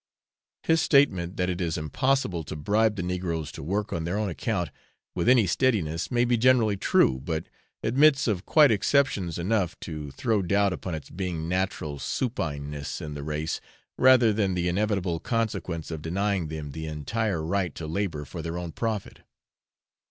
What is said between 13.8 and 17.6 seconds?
rather than the inevitable consequence of denying them the entire